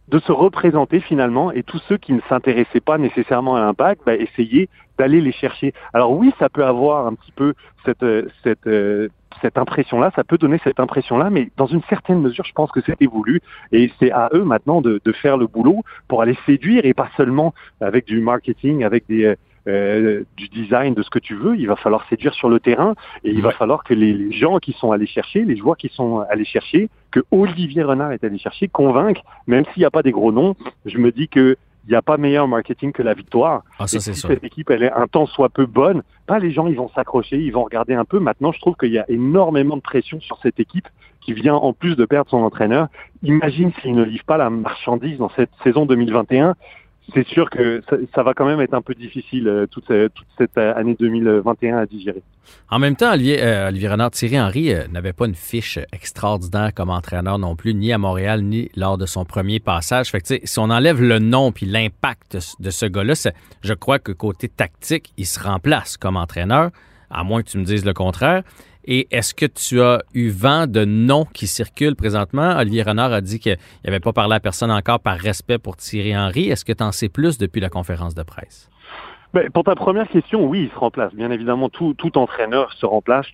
de 0.10 0.20
se 0.20 0.32
représenter 0.32 1.00
finalement 1.00 1.52
et 1.52 1.64
tous 1.64 1.82
ceux 1.88 1.98
qui 1.98 2.14
ne 2.14 2.22
s'intéressaient 2.30 2.80
pas 2.80 2.98
nécessairement 2.98 3.56
à 3.56 3.62
l'impact, 3.62 4.02
bah, 4.06 4.16
essayer 4.16 4.70
d'aller 4.98 5.22
les 5.22 5.32
chercher. 5.32 5.74
Alors 5.94 6.12
oui, 6.12 6.34
ça 6.40 6.50
peut 6.50 6.66
avoir 6.66 7.08
un 7.08 7.16
petit 7.16 7.32
peu 7.32 7.54
cette, 7.86 8.04
euh, 8.04 8.28
cette, 8.44 8.68
euh, 8.68 9.10
cette 9.42 9.58
impression-là, 9.58 10.12
ça 10.16 10.24
peut 10.24 10.38
donner 10.38 10.60
cette 10.64 10.80
impression-là, 10.80 11.30
mais 11.30 11.50
dans 11.58 11.66
une 11.66 11.82
certaine 11.90 12.22
mesure, 12.22 12.46
je 12.46 12.54
pense 12.54 12.72
que 12.72 12.80
c'est 12.86 13.06
voulu 13.06 13.42
et 13.72 13.92
c'est 14.00 14.12
à 14.12 14.30
eux 14.34 14.44
maintenant 14.44 14.82
de, 14.82 15.02
de, 15.04 15.12
faire 15.12 15.38
le 15.38 15.48
boulot 15.48 15.84
pour 16.08 16.22
aller 16.22 16.38
séduire 16.46 16.86
et 16.86 16.94
pas 16.94 17.10
seulement 17.18 17.54
avec 17.82 18.06
du 18.06 18.22
marketing, 18.22 18.84
avec 18.84 19.06
des 19.08 19.26
euh, 19.26 19.36
euh, 19.68 20.24
du 20.38 20.48
design, 20.50 20.94
de 20.94 21.02
ce 21.02 21.10
que 21.10 21.18
tu 21.18 21.34
veux. 21.34 21.58
Il 21.58 21.68
va 21.68 21.76
falloir 21.76 22.08
séduire 22.08 22.36
sur 22.36 22.50
le 22.50 22.60
terrain 22.60 22.94
et 23.24 23.32
il 23.32 23.42
va 23.42 23.50
falloir 23.50 23.84
que 23.84 23.96
les, 23.96 24.32
gens 24.32 24.60
qui 24.60 24.74
sont 24.74 24.92
allés 24.92 25.08
chercher, 25.08 25.44
les 25.44 25.56
joueurs 25.58 25.78
qui 25.78 25.90
sont 25.90 26.20
allés 26.30 26.46
chercher, 26.46 26.88
que 27.16 27.22
Olivier 27.32 27.84
Renard 27.84 28.12
est 28.12 28.26
allé 28.26 28.38
chercher, 28.38 28.68
convaincre, 28.68 29.22
même 29.48 29.64
s'il 29.74 29.80
n'y 29.80 29.86
a 29.86 29.90
pas 29.90 30.04
des 30.04 30.12
gros 30.12 30.34
noms, 30.34 30.54
je 30.86 30.98
me 30.98 31.14
dis 31.14 31.30
que 31.30 31.56
il 31.88 31.92
n'y 31.92 31.96
a 31.96 32.02
pas 32.02 32.18
meilleur 32.18 32.48
marketing 32.48 32.92
que 32.92 33.04
la 33.04 33.14
victoire. 33.14 33.62
Ah, 33.78 33.88
ça, 33.88 34.00
si 34.00 34.16
ça. 34.16 34.28
cette 34.28 34.44
équipe, 34.44 34.70
elle 34.72 34.84
est 34.84 34.92
un 34.92 35.08
temps 35.08 35.28
soit 35.28 35.50
peu 35.50 35.66
bonne, 35.68 36.02
pas 36.26 36.40
les 36.40 36.52
gens, 36.52 36.68
ils 36.68 36.76
vont 36.76 36.90
s'accrocher, 36.90 37.38
ils 37.38 37.52
vont 37.52 37.64
regarder 37.64 37.94
un 37.94 38.06
peu. 38.06 38.20
Maintenant, 38.20 38.52
je 38.52 38.60
trouve 38.60 38.76
qu'il 38.76 38.92
y 38.92 38.98
a 38.98 39.06
énormément 39.08 39.78
de 39.78 39.82
pression 39.82 40.20
sur 40.20 40.40
cette 40.42 40.60
équipe 40.60 40.88
qui 41.22 41.34
vient 41.34 41.54
en 41.54 41.74
plus 41.74 41.96
de 41.96 42.04
perdre 42.06 42.30
son 42.30 42.38
entraîneur. 42.38 42.88
Imagine 43.24 43.72
s'il 43.82 43.94
ne 43.94 44.04
livre 44.04 44.26
pas 44.26 44.38
la 44.38 44.50
marchandise 44.50 45.20
dans 45.20 45.30
cette 45.36 45.52
saison 45.64 45.86
2021 45.86 46.56
c'est 47.14 47.28
sûr 47.28 47.50
que 47.50 47.82
ça, 48.14 48.24
va 48.24 48.34
quand 48.34 48.46
même 48.46 48.60
être 48.62 48.74
un 48.74 48.82
peu 48.82 48.96
difficile 48.96 49.48
euh, 49.48 49.68
toute, 49.68 49.86
cette 50.38 50.58
euh, 50.58 50.74
année 50.76 50.96
2021 51.00 51.78
à 51.78 51.86
digérer. 51.86 52.24
En 52.70 52.80
même 52.80 52.96
temps, 52.96 53.14
Olivier, 53.14 53.42
euh, 53.44 53.70
Olivier 53.70 53.90
Renard, 53.90 54.12
Thierry 54.12 54.40
Henry 54.40 54.74
n'avait 54.92 55.14
pas 55.14 55.28
une 55.28 55.36
fiche 55.36 55.78
extraordinaire 55.92 56.74
comme 56.74 56.90
entraîneur 56.90 57.38
non 57.38 57.56
plus, 57.56 57.74
ni 57.74 57.94
à 57.94 57.98
Montréal, 57.98 58.42
ni 58.42 58.70
lors 58.76 58.98
de 58.98 59.06
son 59.06 59.24
premier 59.24 59.60
passage. 59.60 60.10
Fait 60.10 60.22
que, 60.22 60.40
si 60.44 60.60
on 60.60 60.70
enlève 60.70 61.02
le 61.02 61.20
nom 61.20 61.52
puis 61.52 61.66
l'impact 61.66 62.38
de 62.60 62.70
ce 62.70 62.86
gars-là, 62.86 63.14
je 63.62 63.74
crois 63.74 64.00
que 64.00 64.12
côté 64.12 64.50
tactique, 64.50 65.14
il 65.18 65.26
se 65.26 65.40
remplace 65.40 65.98
comme 65.98 66.18
entraîneur, 66.18 66.72
à 67.10 67.24
moins 67.24 67.44
que 67.44 67.50
tu 67.50 67.58
me 67.58 67.66
dises 67.66 67.86
le 67.86 67.94
contraire. 67.94 68.44
Et 68.88 69.08
est-ce 69.10 69.34
que 69.34 69.48
tu 69.48 69.82
as 69.82 70.04
eu 70.14 70.30
vent 70.30 70.68
de 70.68 70.86
noms 70.86 71.26
qui 71.26 71.48
circulent 71.48 71.96
présentement? 71.96 72.56
Olivier 72.58 72.84
Renard 72.84 73.12
a 73.12 73.22
dit 73.22 73.40
qu'il 73.40 73.58
n'avait 73.84 74.00
pas 74.00 74.14
parlé 74.14 74.36
à 74.36 74.40
personne 74.40 74.70
encore 74.70 75.00
par 75.00 75.18
respect 75.18 75.58
pour 75.58 75.76
Thierry 75.76 76.16
Henry. 76.16 76.50
Est-ce 76.50 76.64
que 76.64 76.74
tu 76.74 76.84
en 76.84 76.92
sais 76.92 77.10
plus 77.10 77.40
depuis 77.40 77.60
la 77.60 77.70
conférence 77.70 78.14
de 78.14 78.22
presse? 78.22 78.70
Ben, 79.34 79.50
pour 79.50 79.64
ta 79.64 79.76
première 79.76 80.08
question, 80.08 80.46
oui, 80.46 80.64
il 80.64 80.70
se 80.70 80.80
remplace. 80.80 81.14
Bien 81.16 81.32
évidemment, 81.32 81.70
tout, 81.70 82.18
entraîneur 82.18 82.72
se 82.74 82.86
remplace. 82.86 83.26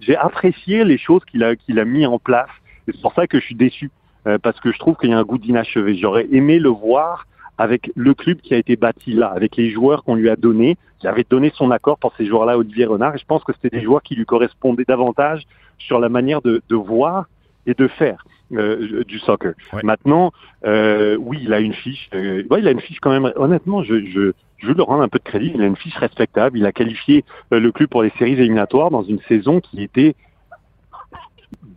j'ai, 0.00 0.16
apprécié 0.16 0.84
les 0.84 0.98
choses 0.98 1.22
qu'il 1.30 1.44
a, 1.44 1.54
qu'il 1.54 1.78
a 1.78 1.84
mis 1.84 2.06
en 2.06 2.18
place. 2.18 2.50
C'est 2.86 3.00
pour 3.00 3.12
ça 3.12 3.26
que 3.26 3.38
je 3.38 3.44
suis 3.44 3.54
déçu, 3.54 3.90
euh, 4.26 4.38
parce 4.38 4.58
que 4.58 4.72
je 4.72 4.78
trouve 4.78 4.96
qu'il 4.96 5.10
y 5.10 5.12
a 5.12 5.18
un 5.18 5.22
goût 5.22 5.38
d'inachevé. 5.38 5.96
J'aurais 5.96 6.26
aimé 6.32 6.58
le 6.58 6.70
voir 6.70 7.26
avec 7.58 7.90
le 7.96 8.14
club 8.14 8.40
qui 8.40 8.54
a 8.54 8.56
été 8.56 8.76
bâti 8.76 9.12
là, 9.12 9.28
avec 9.28 9.56
les 9.56 9.70
joueurs 9.70 10.04
qu'on 10.04 10.14
lui 10.14 10.30
a 10.30 10.36
donnés, 10.36 10.76
qui 11.00 11.08
avait 11.08 11.26
donné 11.28 11.52
son 11.54 11.70
accord 11.72 11.98
pour 11.98 12.14
ces 12.16 12.24
joueurs-là, 12.24 12.56
Olivier 12.56 12.86
Renard. 12.86 13.16
Et 13.16 13.18
je 13.18 13.24
pense 13.24 13.42
que 13.44 13.52
c'était 13.52 13.76
des 13.76 13.84
joueurs 13.84 14.02
qui 14.02 14.14
lui 14.14 14.24
correspondaient 14.24 14.84
davantage 14.86 15.42
sur 15.78 15.98
la 15.98 16.08
manière 16.08 16.40
de, 16.40 16.62
de 16.68 16.76
voir 16.76 17.26
et 17.66 17.74
de 17.74 17.88
faire 17.88 18.24
euh, 18.52 19.04
du 19.04 19.18
soccer. 19.18 19.54
Maintenant, 19.82 20.32
euh, 20.64 21.16
oui, 21.18 21.40
il 21.42 21.52
a 21.52 21.60
une 21.60 21.74
fiche. 21.74 22.08
Euh, 22.14 22.44
ouais, 22.50 22.60
il 22.60 22.68
a 22.68 22.70
une 22.70 22.80
fiche 22.80 23.00
quand 23.00 23.10
même. 23.10 23.30
Honnêtement, 23.36 23.82
je, 23.82 24.06
je, 24.06 24.32
je 24.58 24.66
veux 24.66 24.74
le 24.74 24.82
rendre 24.82 25.02
un 25.02 25.08
peu 25.08 25.18
de 25.18 25.24
crédit. 25.24 25.52
Il 25.54 25.60
a 25.60 25.66
une 25.66 25.76
fiche 25.76 25.96
respectable. 25.96 26.56
Il 26.56 26.64
a 26.64 26.72
qualifié 26.72 27.24
euh, 27.52 27.60
le 27.60 27.72
club 27.72 27.90
pour 27.90 28.02
les 28.02 28.10
séries 28.18 28.32
éliminatoires 28.32 28.90
dans 28.90 29.02
une 29.02 29.20
saison 29.28 29.60
qui 29.60 29.82
était 29.82 30.14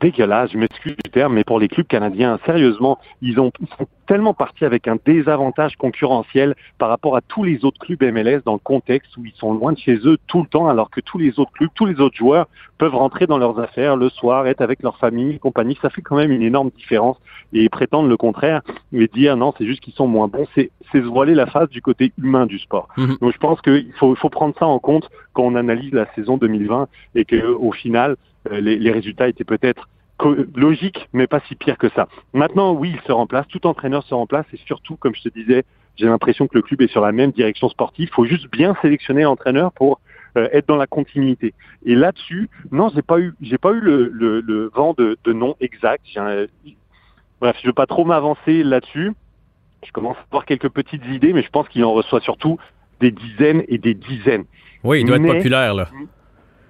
dégueulasse, 0.02 0.52
je 0.52 0.58
m'excuse 0.58 0.96
du 1.04 1.12
terme, 1.12 1.36
mais 1.36 1.44
pour 1.44 1.60
les 1.60 1.68
clubs 1.68 1.88
canadiens, 1.88 2.40
sérieusement, 2.46 2.98
ils, 3.22 3.40
ont, 3.40 3.52
ils 3.62 3.68
sont 3.78 3.88
tellement 4.12 4.34
partis 4.34 4.66
avec 4.66 4.90
un 4.90 4.98
désavantage 5.06 5.78
concurrentiel 5.78 6.54
par 6.78 6.90
rapport 6.90 7.16
à 7.16 7.22
tous 7.22 7.46
les 7.46 7.64
autres 7.64 7.80
clubs 7.80 8.04
MLS 8.04 8.42
dans 8.44 8.52
le 8.52 8.60
contexte 8.60 9.16
où 9.16 9.24
ils 9.24 9.32
sont 9.36 9.54
loin 9.54 9.72
de 9.72 9.78
chez 9.78 10.00
eux 10.04 10.18
tout 10.28 10.42
le 10.42 10.48
temps, 10.48 10.68
alors 10.68 10.90
que 10.90 11.00
tous 11.00 11.18
les 11.18 11.40
autres 11.40 11.54
clubs, 11.54 11.70
tous 11.76 11.86
les 11.86 12.02
autres 12.02 12.18
joueurs 12.18 12.48
peuvent 12.78 12.94
rentrer 12.94 13.26
dans 13.26 13.38
leurs 13.38 13.58
affaires 13.58 13.96
le 13.96 14.10
soir, 14.10 14.48
être 14.48 14.60
avec 14.60 14.84
leur 14.84 14.98
famille, 14.98 15.40
compagnie. 15.40 15.80
Ça 15.82 15.90
fait 15.90 16.02
quand 16.02 16.18
même 16.18 16.34
une 16.34 16.42
énorme 16.42 16.72
différence. 16.72 17.16
Et 17.54 17.70
prétendre 17.70 18.10
le 18.10 18.18
contraire 18.18 18.64
et 18.92 19.08
dire 19.08 19.38
non, 19.38 19.54
c'est 19.58 19.66
juste 19.66 19.80
qu'ils 19.80 19.94
sont 19.94 20.08
moins 20.08 20.28
bons, 20.28 20.46
c'est 20.56 20.72
se 20.92 20.98
voiler 20.98 21.34
la 21.34 21.46
face 21.46 21.70
du 21.70 21.82
côté 21.82 22.12
humain 22.22 22.48
du 22.48 22.60
sport. 22.60 22.90
Mhm. 22.98 23.16
Donc 23.22 23.32
je 23.32 23.38
pense 23.38 23.62
qu'il 23.62 23.94
faut, 23.98 24.14
faut 24.16 24.30
prendre 24.30 24.54
ça 24.60 24.68
en 24.68 24.80
compte 24.80 25.10
quand 25.32 25.44
on 25.44 25.56
analyse 25.56 25.94
la 25.94 26.06
saison 26.16 26.36
2020 26.36 26.90
et 27.16 27.24
que 27.24 27.46
au 27.46 27.72
final, 27.72 28.18
euh, 28.52 28.60
les, 28.60 28.78
les 28.78 28.92
résultats 28.92 29.30
étaient 29.30 29.46
peut-être 29.46 29.88
logiques, 30.56 31.08
mais 31.14 31.28
pas 31.28 31.42
si 31.48 31.56
pire 31.56 31.78
que 31.78 31.90
ça. 31.90 32.08
Maintenant, 32.34 32.74
oui, 32.74 32.94
il 32.96 33.02
se 33.08 33.12
remplace, 33.12 33.48
tout 33.48 33.66
entraîneur 33.68 34.04
se 34.04 34.14
remplace, 34.14 34.46
et 34.54 34.60
surtout, 34.66 34.96
comme 34.96 35.16
je 35.16 35.24
te 35.24 35.30
disais, 35.30 35.64
j'ai 35.98 36.06
l'impression 36.06 36.48
que 36.48 36.56
le 36.56 36.62
club 36.62 36.82
est 36.82 36.92
sur 36.92 37.02
la 37.02 37.12
même 37.12 37.32
direction 37.32 37.70
sportive. 37.70 38.10
Il 38.12 38.14
faut 38.14 38.26
juste 38.26 38.52
bien 38.52 38.76
sélectionner 38.82 39.24
l'entraîneur 39.24 39.72
pour 39.74 40.00
euh, 40.38 40.48
être 40.54 40.68
dans 40.68 40.78
la 40.78 40.88
continuité. 40.88 41.54
Et 41.86 41.96
là-dessus, 41.96 42.50
non, 42.72 42.90
j'ai 42.94 43.02
pas 43.02 43.20
eu, 43.20 43.34
j'ai 43.42 43.58
pas 43.58 43.72
eu 43.72 43.80
le, 43.80 44.10
le, 44.14 44.40
le 44.40 44.72
vent 44.74 44.94
de, 44.98 45.18
de 45.24 45.34
nom 45.34 45.56
exact. 45.60 46.06
Bref, 47.42 47.58
je 47.62 47.68
veux 47.68 47.74
pas 47.74 47.88
trop 47.88 48.06
m'avancer 48.06 48.64
là-dessus. 48.64 49.14
Je 49.86 49.92
commence 49.92 50.18
à 50.18 50.24
avoir 50.30 50.46
quelques 50.46 50.70
petites 50.70 51.06
idées, 51.08 51.34
mais 51.34 51.42
je 51.42 51.50
pense 51.50 51.68
qu'il 51.68 51.84
en 51.84 51.92
reçoit 51.92 52.22
surtout 52.22 52.58
des 53.00 53.12
dizaines 53.12 53.64
et 53.68 53.78
des 53.78 53.94
dizaines. 53.94 54.46
Oui, 54.84 55.02
il 55.02 55.06
doit 55.06 55.18
être 55.18 55.26
populaire, 55.26 55.74
là. 55.74 55.90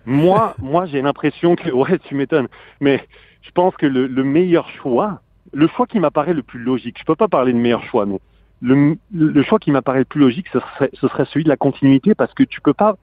Moi, 0.05 0.55
moi, 0.59 0.85
j'ai 0.87 1.01
l'impression 1.01 1.55
que, 1.55 1.69
ouais, 1.71 1.99
tu 1.99 2.15
m'étonnes, 2.15 2.47
mais 2.79 3.05
je 3.41 3.51
pense 3.51 3.75
que 3.75 3.85
le, 3.85 4.07
le 4.07 4.23
meilleur 4.23 4.69
choix, 4.69 5.21
le 5.53 5.67
choix 5.67 5.87
qui 5.87 5.99
m'apparaît 5.99 6.33
le 6.33 6.43
plus 6.43 6.59
logique, 6.59 6.97
je 6.99 7.05
peux 7.05 7.15
pas 7.15 7.27
parler 7.27 7.53
de 7.53 7.57
meilleur 7.57 7.83
choix, 7.83 8.05
mais 8.05 8.19
le, 8.61 8.97
le 9.11 9.43
choix 9.43 9.59
qui 9.59 9.71
m'apparaît 9.71 9.99
le 9.99 10.05
plus 10.05 10.19
logique, 10.19 10.47
ce 10.53 10.59
serait, 10.59 10.89
ce 10.93 11.07
serait 11.07 11.25
celui 11.25 11.43
de 11.43 11.49
la 11.49 11.57
continuité, 11.57 12.13
parce 12.15 12.33
que 12.33 12.43
tu 12.43 12.61
peux 12.61 12.73
pas, 12.73 12.97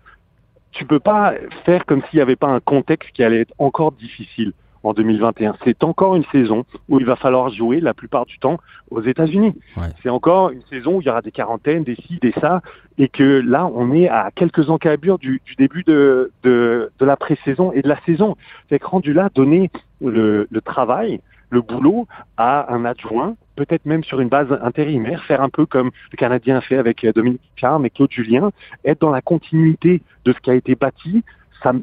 tu 0.71 0.85
peux 0.85 1.00
pas 1.00 1.35
faire 1.64 1.85
comme 1.85 2.02
s'il 2.04 2.18
n'y 2.18 2.23
avait 2.23 2.37
pas 2.37 2.49
un 2.49 2.61
contexte 2.61 3.11
qui 3.12 3.23
allait 3.23 3.40
être 3.40 3.54
encore 3.59 3.92
difficile 3.92 4.52
en 4.82 4.92
2021. 4.92 5.56
C'est 5.64 5.85
encore 5.85 6.16
une 6.16 6.25
saison 6.32 6.64
où 6.88 7.00
il 7.00 7.06
va 7.06 7.16
falloir 7.16 7.50
jouer 7.50 7.80
la 7.80 7.94
plupart 7.94 8.26
du 8.26 8.38
temps 8.38 8.58
aux 8.90 9.02
États-Unis. 9.02 9.54
Ouais. 9.76 9.88
C'est 10.02 10.08
encore 10.08 10.50
une 10.50 10.62
saison 10.70 10.97
où 10.97 11.00
il 11.00 11.06
y 11.06 11.11
aura 11.11 11.23
des 11.23 11.32
quarantaines, 11.32 11.85
des 11.85 11.97
ci, 11.97 12.18
des 12.20 12.32
ça, 12.32 12.62
et 12.97 13.08
que 13.08 13.42
là, 13.44 13.70
on 13.75 13.92
est 13.92 14.08
à 14.08 14.30
quelques 14.35 14.70
encablures 14.70 15.18
du, 15.18 15.40
du 15.44 15.54
début 15.56 15.85
de, 15.85 16.32
de, 16.42 16.90
de 16.99 17.04
la 17.04 17.16
pré-saison 17.16 17.73
et 17.73 17.82
de 17.82 17.88
la 17.88 18.00
saison. 18.02 18.37
Fait 18.68 18.78
que 18.78 18.87
rendu 18.87 19.12
là, 19.12 19.30
donner 19.35 19.70
le, 20.00 20.47
le 20.50 20.61
travail, 20.61 21.20
le 21.50 21.62
boulot 21.62 22.06
à 22.37 22.73
un 22.73 22.85
adjoint, 22.85 23.37
peut-être 23.56 23.87
même 23.87 24.04
sur 24.04 24.20
une 24.20 24.28
base 24.28 24.49
intérimaire, 24.62 25.25
faire 25.25 25.42
un 25.42 25.49
peu 25.49 25.66
comme 25.66 25.90
le 26.12 26.16
Canadien 26.16 26.56
a 26.56 26.61
fait 26.61 26.76
avec 26.76 27.04
euh, 27.04 27.12
Dominique 27.12 27.40
Carme 27.56 27.87
et 27.87 27.90
Claude 27.90 28.11
Julien, 28.11 28.50
être 28.85 29.00
dans 29.00 29.11
la 29.11 29.23
continuité 29.23 30.02
de 30.25 30.32
ce 30.32 30.38
qui 30.38 30.50
a 30.50 30.54
été 30.54 30.75
bâti, 30.75 31.25
ça, 31.62 31.73
me- 31.73 31.83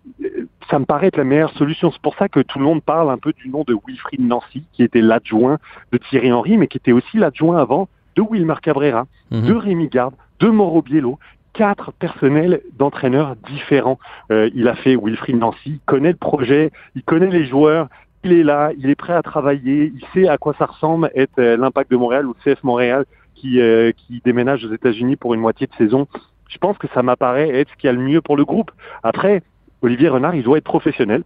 ça 0.70 0.80
me 0.80 0.86
paraît 0.86 1.08
être 1.08 1.18
la 1.18 1.24
meilleure 1.24 1.52
solution. 1.54 1.92
C'est 1.92 2.02
pour 2.02 2.16
ça 2.16 2.28
que 2.30 2.40
tout 2.40 2.60
le 2.60 2.66
monde 2.66 2.84
parle 2.84 3.10
un 3.10 3.18
peu 3.18 3.34
du 3.34 3.50
nom 3.50 3.64
de 3.68 3.76
Wilfried 3.88 4.22
Nancy, 4.22 4.64
qui 4.74 4.84
était 4.84 5.02
l'adjoint 5.02 5.58
de 5.92 5.98
Thierry 5.98 6.32
Henry, 6.32 6.58
mais 6.58 6.68
qui 6.68 6.78
était 6.78 6.92
aussi 6.92 7.18
l'adjoint 7.18 7.58
avant 7.58 7.88
de 8.16 8.22
Wilmar 8.22 8.62
Cabrera, 8.62 9.06
Mhm. 9.32 9.42
de 9.48 9.54
Rémi 9.54 9.88
Garde, 9.90 10.16
de 10.40 10.48
Mauro 10.48 10.82
Biello, 10.82 11.20
quatre 11.54 11.92
personnels 11.94 12.62
d'entraîneurs 12.78 13.36
différents. 13.48 14.00
Euh, 14.32 14.50
il 14.56 14.68
a 14.68 14.76
fait 14.76 14.96
Wilfried 14.96 15.38
Nancy, 15.38 15.58
il 15.66 15.80
connaît 15.86 16.12
le 16.12 16.18
projet, 16.18 16.72
il 16.96 17.04
connaît 17.04 17.30
les 17.30 17.46
joueurs, 17.46 17.88
il 18.24 18.34
est 18.34 18.44
là, 18.44 18.72
il 18.78 18.90
est 18.90 18.96
prêt 18.96 19.14
à 19.14 19.22
travailler, 19.22 19.92
il 19.96 20.06
sait 20.14 20.28
à 20.28 20.38
quoi 20.38 20.54
ça 20.58 20.66
ressemble 20.66 21.12
être 21.16 21.40
euh, 21.40 21.56
l'impact 21.58 21.92
de 21.92 21.98
Montréal 21.98 22.26
ou 22.26 22.34
le 22.46 22.54
CF 22.54 22.64
Montréal 22.64 23.06
qui, 23.36 23.60
euh, 23.62 23.92
qui 23.96 24.22
déménage 24.26 24.66
aux 24.66 24.74
États-Unis 24.74 25.16
pour 25.16 25.34
une 25.34 25.42
moitié 25.42 25.68
de 25.68 25.74
saison. 25.76 26.08
Je 26.50 26.58
pense 26.58 26.78
que 26.78 26.88
ça 26.94 27.04
m'apparaît 27.04 27.50
être 27.50 27.70
ce 27.72 27.76
qu'il 27.76 27.88
y 27.88 27.90
a 27.90 27.94
le 27.94 28.00
mieux 28.02 28.22
pour 28.22 28.36
le 28.38 28.46
groupe. 28.46 28.72
Après, 29.04 29.42
Olivier 29.86 30.10
Renard, 30.10 30.36
il 30.36 30.44
doit 30.44 30.58
être 30.58 30.64
professionnel. 30.64 31.24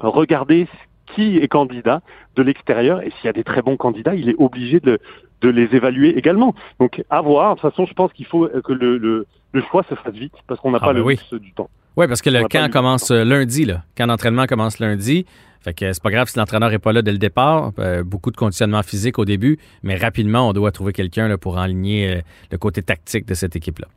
Regarder 0.00 0.66
qui 1.14 1.36
est 1.38 1.48
candidat 1.48 2.00
de 2.36 2.42
l'extérieur 2.42 3.02
et 3.02 3.10
s'il 3.10 3.26
y 3.26 3.28
a 3.28 3.32
des 3.32 3.44
très 3.44 3.62
bons 3.62 3.76
candidats, 3.76 4.14
il 4.14 4.28
est 4.28 4.36
obligé 4.38 4.80
de, 4.80 4.98
de 5.42 5.48
les 5.48 5.68
évaluer 5.74 6.16
également. 6.16 6.54
Donc, 6.78 7.02
à 7.10 7.20
voir. 7.20 7.56
De 7.56 7.60
toute 7.60 7.70
façon, 7.70 7.84
je 7.86 7.92
pense 7.94 8.12
qu'il 8.12 8.26
faut 8.26 8.48
que 8.64 8.72
le, 8.72 8.96
le, 8.96 9.26
le 9.52 9.62
choix 9.70 9.84
se 9.88 9.94
fasse 9.94 10.14
vite 10.14 10.32
parce 10.46 10.60
qu'on 10.60 10.70
n'a 10.70 10.78
Ah 10.80 10.86
pas 10.86 10.92
ben 10.92 11.00
le 11.00 11.04
oui. 11.04 11.18
du 11.32 11.52
temps. 11.52 11.68
Oui, 11.96 12.06
parce 12.06 12.22
que 12.22 12.30
le 12.30 12.44
camp 12.48 12.70
commence 12.70 13.10
euh, 13.10 13.24
lundi, 13.24 13.64
là. 13.64 13.82
Camp 13.98 14.06
d'entraînement 14.06 14.46
commence 14.46 14.78
lundi. 14.78 15.26
Fait 15.60 15.74
que 15.74 15.92
c'est 15.92 16.02
pas 16.02 16.10
grave 16.10 16.28
si 16.28 16.38
l'entraîneur 16.38 16.70
n'est 16.70 16.78
pas 16.78 16.92
là 16.92 17.02
dès 17.02 17.12
le 17.12 17.18
départ. 17.18 17.72
Euh, 17.78 18.02
beaucoup 18.02 18.30
de 18.30 18.36
conditionnement 18.36 18.82
physique 18.82 19.18
au 19.18 19.26
début, 19.26 19.58
mais 19.82 19.96
rapidement, 19.96 20.48
on 20.48 20.52
doit 20.54 20.70
trouver 20.72 20.92
quelqu'un 20.94 21.36
pour 21.36 21.58
enligner 21.58 22.16
euh, 22.16 22.20
le 22.50 22.56
côté 22.56 22.80
tactique 22.82 23.26
de 23.26 23.34
cette 23.34 23.56
équipe-là. 23.56 23.88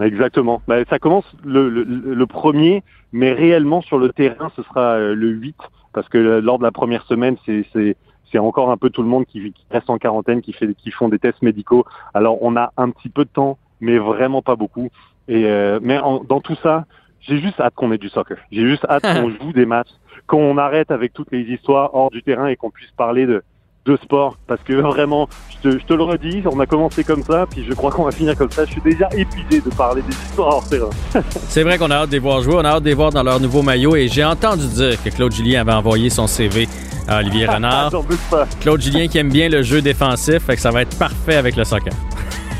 Exactement. 0.00 0.62
Ben, 0.68 0.84
ça 0.88 0.98
commence 0.98 1.24
le, 1.44 1.68
le, 1.68 1.84
le 1.84 2.26
premier, 2.26 2.82
mais 3.12 3.32
réellement 3.32 3.82
sur 3.82 3.98
le 3.98 4.08
terrain, 4.10 4.50
ce 4.56 4.62
sera 4.62 4.94
euh, 4.94 5.14
le 5.14 5.28
8, 5.28 5.56
parce 5.92 6.08
que 6.08 6.18
euh, 6.18 6.40
lors 6.40 6.58
de 6.58 6.64
la 6.64 6.72
première 6.72 7.04
semaine, 7.04 7.36
c'est 7.44 7.64
c'est 7.72 7.96
c'est 8.30 8.38
encore 8.38 8.70
un 8.70 8.78
peu 8.78 8.88
tout 8.88 9.02
le 9.02 9.08
monde 9.08 9.26
qui, 9.26 9.52
qui 9.52 9.64
reste 9.70 9.90
en 9.90 9.98
quarantaine, 9.98 10.40
qui 10.40 10.54
fait 10.54 10.74
qui 10.74 10.90
font 10.90 11.08
des 11.10 11.18
tests 11.18 11.42
médicaux. 11.42 11.84
Alors 12.14 12.42
on 12.42 12.56
a 12.56 12.72
un 12.78 12.88
petit 12.90 13.10
peu 13.10 13.24
de 13.24 13.30
temps, 13.30 13.58
mais 13.80 13.98
vraiment 13.98 14.40
pas 14.40 14.56
beaucoup. 14.56 14.88
Et 15.28 15.44
euh, 15.44 15.78
mais 15.82 15.98
en- 15.98 16.24
dans 16.24 16.40
tout 16.40 16.56
ça, 16.62 16.86
j'ai 17.20 17.38
juste 17.38 17.60
hâte 17.60 17.74
qu'on 17.74 17.92
ait 17.92 17.98
du 17.98 18.08
soccer. 18.08 18.38
J'ai 18.50 18.66
juste 18.66 18.86
hâte 18.88 19.02
qu'on 19.22 19.28
joue 19.30 19.52
des 19.52 19.66
matchs, 19.66 19.90
qu'on 20.26 20.56
arrête 20.56 20.90
avec 20.90 21.12
toutes 21.12 21.30
les 21.30 21.42
histoires 21.42 21.94
hors 21.94 22.10
du 22.10 22.22
terrain 22.22 22.46
et 22.46 22.56
qu'on 22.56 22.70
puisse 22.70 22.90
parler 22.92 23.26
de 23.26 23.42
de 23.84 23.96
sport 23.96 24.36
parce 24.46 24.60
que 24.62 24.74
vraiment 24.74 25.28
je 25.50 25.70
te, 25.70 25.78
je 25.78 25.84
te 25.84 25.92
le 25.92 26.04
redis 26.04 26.42
on 26.46 26.60
a 26.60 26.66
commencé 26.66 27.02
comme 27.02 27.22
ça 27.24 27.46
puis 27.50 27.64
je 27.68 27.74
crois 27.74 27.90
qu'on 27.90 28.04
va 28.04 28.12
finir 28.12 28.36
comme 28.36 28.50
ça 28.50 28.64
je 28.64 28.72
suis 28.72 28.80
déjà 28.80 29.08
épuisé 29.16 29.60
de 29.60 29.70
parler 29.74 30.02
des 30.02 30.14
histoires 30.14 30.56
hors 30.56 30.68
terrain 30.68 30.90
C'est 31.48 31.64
vrai 31.64 31.78
qu'on 31.78 31.90
a 31.90 31.96
hâte 31.96 32.10
de 32.10 32.14
les 32.14 32.20
voir 32.20 32.42
jouer, 32.42 32.54
on 32.56 32.64
a 32.64 32.68
hâte 32.68 32.84
de 32.84 32.88
les 32.88 32.94
voir 32.94 33.10
dans 33.10 33.22
leur 33.24 33.40
nouveau 33.40 33.62
maillot 33.62 33.96
et 33.96 34.06
j'ai 34.08 34.24
entendu 34.24 34.66
dire 34.68 35.02
que 35.02 35.08
Claude 35.10 35.32
Julien 35.32 35.62
avait 35.62 35.72
envoyé 35.72 36.10
son 36.10 36.26
CV 36.28 36.68
à 37.08 37.18
Olivier 37.18 37.46
Renard. 37.48 37.90
Doute 37.90 38.18
pas. 38.30 38.46
Claude 38.60 38.80
Julien 38.80 39.08
qui 39.08 39.18
aime 39.18 39.30
bien 39.30 39.48
le 39.48 39.62
jeu 39.62 39.82
défensif, 39.82 40.44
fait 40.44 40.54
que 40.54 40.62
ça 40.62 40.70
va 40.70 40.82
être 40.82 40.96
parfait 40.96 41.36
avec 41.36 41.56
le 41.56 41.64
soccer. 41.64 41.92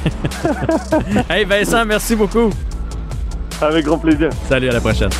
hey 1.31 1.45
Vincent, 1.45 1.85
merci 1.87 2.17
beaucoup. 2.17 2.51
avec 3.61 3.85
grand 3.85 3.99
plaisir 3.99 4.31
Salut, 4.49 4.69
à 4.69 4.73
la 4.73 4.81
prochaine. 4.81 5.11